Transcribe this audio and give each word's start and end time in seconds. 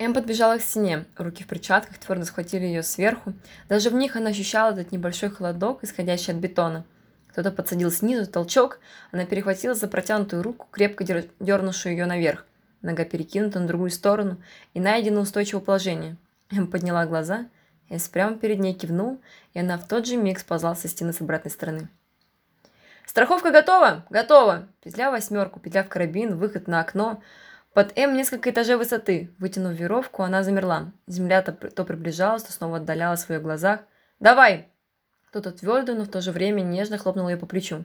Эм 0.00 0.14
подбежала 0.14 0.56
к 0.56 0.62
стене. 0.62 1.04
Руки 1.18 1.44
в 1.44 1.46
перчатках 1.46 1.98
твердо 1.98 2.24
схватили 2.24 2.64
ее 2.64 2.82
сверху. 2.82 3.34
Даже 3.68 3.90
в 3.90 3.94
них 3.94 4.16
она 4.16 4.30
ощущала 4.30 4.72
этот 4.72 4.92
небольшой 4.92 5.28
холодок, 5.28 5.84
исходящий 5.84 6.32
от 6.32 6.38
бетона. 6.38 6.86
Кто-то 7.28 7.50
подсадил 7.50 7.90
снизу, 7.90 8.28
толчок. 8.30 8.80
Она 9.12 9.26
перехватила 9.26 9.74
за 9.74 9.88
протянутую 9.88 10.42
руку, 10.42 10.66
крепко 10.70 11.04
дернувшую 11.04 11.92
ее 11.92 12.06
наверх. 12.06 12.46
Нога 12.80 13.04
перекинута 13.04 13.60
на 13.60 13.66
другую 13.66 13.90
сторону 13.90 14.42
и 14.72 14.80
найдено 14.80 15.20
устойчивое 15.20 15.62
положение. 15.62 16.16
Эм 16.50 16.66
подняла 16.66 17.04
глаза. 17.04 17.44
Эс 17.90 18.08
прямо 18.08 18.38
перед 18.38 18.58
ней 18.58 18.72
кивнул, 18.72 19.20
и 19.52 19.58
она 19.58 19.76
в 19.76 19.86
тот 19.86 20.06
же 20.06 20.16
миг 20.16 20.38
сползла 20.38 20.74
со 20.76 20.88
стены 20.88 21.12
с 21.12 21.20
обратной 21.20 21.50
стороны. 21.50 21.90
«Страховка 23.04 23.50
готова? 23.50 24.06
Готова!» 24.08 24.66
Петля 24.82 25.10
восьмерку, 25.10 25.60
петля 25.60 25.84
в 25.84 25.88
карабин, 25.88 26.38
выход 26.38 26.68
на 26.68 26.80
окно– 26.80 27.22
под 27.72 27.96
М 27.96 28.14
несколько 28.14 28.50
этажей 28.50 28.76
высоты. 28.76 29.30
Вытянув 29.38 29.74
веровку, 29.74 30.22
она 30.22 30.42
замерла. 30.42 30.92
Земля 31.06 31.40
то, 31.42 31.52
то 31.52 31.84
приближалась, 31.84 32.42
то 32.42 32.52
снова 32.52 32.78
отдалялась 32.78 33.24
в 33.24 33.30
ее 33.30 33.40
глазах. 33.40 33.80
«Давай!» 34.18 34.68
Кто-то 35.28 35.52
твердо, 35.52 35.94
но 35.94 36.02
в 36.02 36.08
то 36.08 36.20
же 36.20 36.32
время 36.32 36.62
нежно 36.62 36.98
хлопнул 36.98 37.28
ее 37.28 37.36
по 37.36 37.46
плечу. 37.46 37.84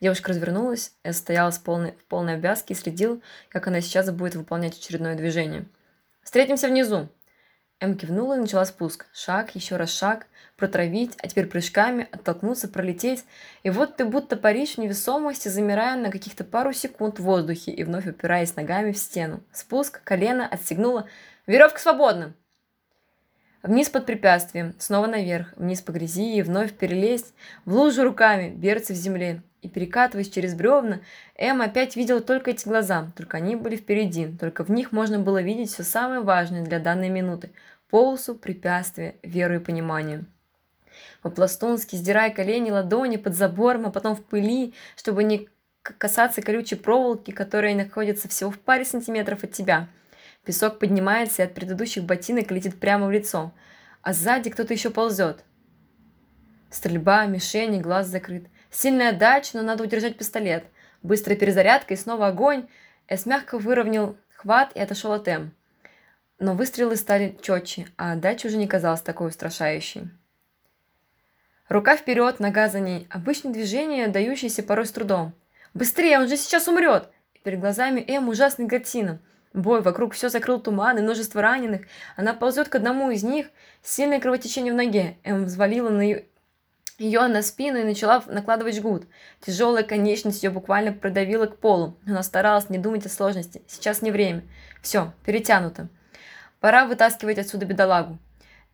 Девушка 0.00 0.30
развернулась, 0.30 0.94
Эс 1.04 1.18
стояла 1.18 1.50
с 1.50 1.58
полной, 1.58 1.92
в 1.92 2.04
полной 2.06 2.36
обвязке 2.36 2.72
и 2.72 2.76
следил, 2.76 3.22
как 3.50 3.66
она 3.66 3.82
сейчас 3.82 4.10
будет 4.10 4.34
выполнять 4.34 4.78
очередное 4.78 5.14
движение. 5.14 5.66
«Встретимся 6.22 6.68
внизу!» 6.68 7.10
М 7.78 7.98
кивнула 7.98 8.36
и 8.36 8.40
начала 8.40 8.64
спуск. 8.64 9.04
Шаг, 9.12 9.54
еще 9.54 9.76
раз 9.76 9.90
шаг, 9.90 10.26
протравить, 10.56 11.12
а 11.18 11.28
теперь 11.28 11.46
прыжками, 11.46 12.08
оттолкнуться, 12.10 12.68
пролететь. 12.68 13.24
И 13.64 13.70
вот 13.70 13.96
ты 13.96 14.06
будто 14.06 14.36
паришь 14.36 14.76
в 14.76 14.78
невесомости, 14.78 15.48
замирая 15.48 15.96
на 15.96 16.10
каких-то 16.10 16.42
пару 16.44 16.72
секунд 16.72 17.18
в 17.18 17.24
воздухе 17.24 17.72
и 17.72 17.84
вновь 17.84 18.06
упираясь 18.06 18.56
ногами 18.56 18.92
в 18.92 18.98
стену. 18.98 19.42
Спуск, 19.52 20.02
колено, 20.04 20.46
отстегнула. 20.46 21.06
Веревка 21.46 21.78
свободна! 21.78 22.32
Вниз 23.62 23.90
под 23.90 24.06
препятствием, 24.06 24.74
снова 24.78 25.06
наверх, 25.06 25.52
вниз 25.56 25.82
по 25.82 25.90
грязи 25.90 26.36
и 26.36 26.42
вновь 26.42 26.72
перелезть, 26.72 27.34
в 27.64 27.74
лужу 27.74 28.04
руками, 28.04 28.48
берцы 28.48 28.92
в 28.92 28.96
земле. 28.96 29.42
И 29.60 29.68
перекатываясь 29.68 30.30
через 30.30 30.54
бревна, 30.54 31.00
Эм 31.34 31.60
опять 31.60 31.96
видела 31.96 32.20
только 32.20 32.52
эти 32.52 32.68
глаза, 32.68 33.10
только 33.16 33.38
они 33.38 33.56
были 33.56 33.74
впереди, 33.74 34.28
только 34.28 34.62
в 34.62 34.70
них 34.70 34.92
можно 34.92 35.18
было 35.18 35.42
видеть 35.42 35.72
все 35.72 35.82
самое 35.82 36.20
важное 36.20 36.64
для 36.64 36.78
данной 36.78 37.08
минуты– 37.08 37.50
полосу, 37.88 38.34
препятствие, 38.34 39.16
веру 39.22 39.56
и 39.56 39.58
понимание. 39.58 40.24
По-пластунски, 41.22 41.96
сдирая 41.96 42.30
колени, 42.30 42.70
ладони 42.70 43.16
под 43.16 43.34
забором, 43.34 43.86
а 43.86 43.90
потом 43.90 44.16
в 44.16 44.24
пыли, 44.24 44.74
чтобы 44.96 45.24
не 45.24 45.48
касаться 45.82 46.42
колючей 46.42 46.76
проволоки, 46.76 47.30
которая 47.30 47.74
находится 47.74 48.28
всего 48.28 48.50
в 48.50 48.58
паре 48.58 48.84
сантиметров 48.84 49.44
от 49.44 49.52
тебя. 49.52 49.88
Песок 50.44 50.78
поднимается 50.78 51.42
и 51.42 51.44
от 51.44 51.54
предыдущих 51.54 52.04
ботинок 52.04 52.50
летит 52.50 52.78
прямо 52.78 53.06
в 53.06 53.10
лицо, 53.10 53.52
а 54.02 54.12
сзади 54.12 54.50
кто-то 54.50 54.72
еще 54.72 54.90
ползет. 54.90 55.44
Стрельба, 56.70 57.26
мишени, 57.26 57.80
глаз 57.80 58.06
закрыт. 58.06 58.46
Сильная 58.70 59.12
дача, 59.12 59.50
но 59.54 59.62
надо 59.62 59.84
удержать 59.84 60.16
пистолет. 60.16 60.64
Быстрая 61.02 61.36
перезарядка 61.36 61.94
и 61.94 61.96
снова 61.96 62.28
огонь. 62.28 62.68
Эс 63.08 63.26
мягко 63.26 63.58
выровнял 63.58 64.16
хват 64.34 64.72
и 64.74 64.80
отошел 64.80 65.12
от 65.12 65.26
М. 65.28 65.52
Но 66.38 66.54
выстрелы 66.54 66.96
стали 66.96 67.38
четче, 67.40 67.86
а 67.96 68.14
дача 68.14 68.46
уже 68.46 68.56
не 68.56 68.66
казалась 68.66 69.00
такой 69.00 69.28
устрашающей. 69.28 70.10
Рука 71.68 71.96
вперед, 71.96 72.38
нога 72.40 72.68
за 72.68 72.80
ней. 72.80 73.06
Обычное 73.10 73.52
движение, 73.52 74.08
дающееся 74.08 74.62
порой 74.62 74.86
с 74.86 74.92
трудом. 74.92 75.32
«Быстрее, 75.74 76.18
он 76.20 76.28
же 76.28 76.36
сейчас 76.36 76.68
умрет!» 76.68 77.10
и 77.34 77.38
перед 77.40 77.60
глазами 77.60 78.04
М 78.06 78.28
ужасный 78.28 78.68
картина. 78.68 79.18
Бой, 79.52 79.80
вокруг 79.80 80.12
все 80.12 80.28
закрыл 80.28 80.60
туман 80.60 80.98
и 80.98 81.02
множество 81.02 81.40
раненых. 81.40 81.82
Она 82.16 82.34
ползет 82.34 82.68
к 82.68 82.74
одному 82.74 83.10
из 83.10 83.22
них. 83.22 83.46
Сильное 83.82 84.20
кровотечение 84.20 84.72
в 84.72 84.76
ноге. 84.76 85.16
М 85.24 85.44
взвалила 85.44 85.88
на 85.88 86.02
ее 86.02 86.26
ее 86.98 87.26
на 87.26 87.42
спину 87.42 87.78
и 87.78 87.84
начала 87.84 88.22
накладывать 88.26 88.76
жгут. 88.76 89.06
Тяжелая 89.40 89.82
конечность 89.82 90.42
ее 90.42 90.50
буквально 90.50 90.92
продавила 90.92 91.46
к 91.46 91.58
полу. 91.58 91.98
Она 92.06 92.22
старалась 92.22 92.70
не 92.70 92.78
думать 92.78 93.04
о 93.04 93.10
сложности. 93.10 93.62
Сейчас 93.66 94.00
не 94.00 94.10
время. 94.10 94.44
Все, 94.80 95.12
перетянуто. 95.24 95.88
Пора 96.66 96.84
вытаскивать 96.84 97.38
отсюда 97.38 97.64
бедолагу. 97.64 98.18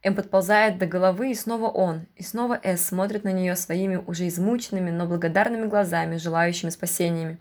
Эм 0.02 0.14
подползает 0.14 0.78
до 0.78 0.86
головы, 0.86 1.30
и 1.30 1.34
снова 1.34 1.68
он, 1.68 2.06
и 2.16 2.22
снова 2.22 2.58
Эс 2.62 2.86
смотрит 2.86 3.22
на 3.22 3.32
нее 3.32 3.54
своими 3.54 3.96
уже 3.96 4.26
измученными, 4.28 4.90
но 4.90 5.04
благодарными 5.04 5.66
глазами, 5.66 6.16
желающими 6.16 6.70
спасениями. 6.70 7.36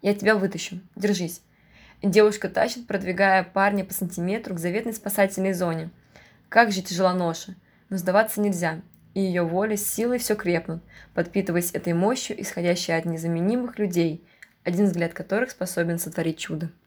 «Я 0.00 0.14
тебя 0.14 0.36
вытащу. 0.36 0.80
Держись». 0.96 1.42
девушка 2.02 2.48
тащит, 2.48 2.86
продвигая 2.86 3.44
парня 3.44 3.84
по 3.84 3.92
сантиметру 3.92 4.54
к 4.54 4.58
заветной 4.58 4.94
спасательной 4.94 5.52
зоне. 5.52 5.90
Как 6.48 6.72
же 6.72 6.80
тяжела 6.80 7.12
ноша. 7.12 7.54
Но 7.90 7.98
сдаваться 7.98 8.40
нельзя 8.40 8.80
и 9.12 9.20
ее 9.20 9.42
воля 9.42 9.76
с 9.76 9.86
силой 9.86 10.16
все 10.16 10.34
крепнут, 10.34 10.82
подпитываясь 11.12 11.72
этой 11.72 11.92
мощью, 11.92 12.40
исходящей 12.40 12.96
от 12.96 13.04
незаменимых 13.04 13.78
людей, 13.78 14.26
один 14.64 14.86
взгляд 14.86 15.12
которых 15.12 15.50
способен 15.50 15.98
сотворить 15.98 16.38
чудо. 16.38 16.70